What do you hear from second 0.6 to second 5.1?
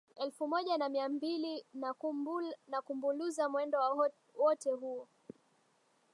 na mia mbilina kumbuluza mwendo wote huo